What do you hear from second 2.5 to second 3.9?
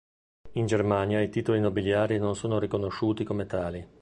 riconosciuti come tali.